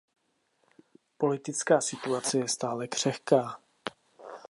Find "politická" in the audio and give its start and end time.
1.17-1.81